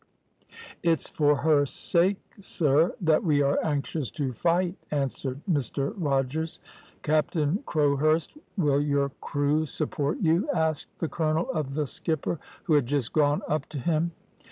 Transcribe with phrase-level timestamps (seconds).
[0.83, 6.59] "`It's for her sake, sir, that we are anxious to fight,' answered Mr Rogers.
[7.03, 12.87] "`Captain Crowhurst, will your crew support you?' asked the colonel of the skipper, who had
[12.87, 14.11] just gone up to him.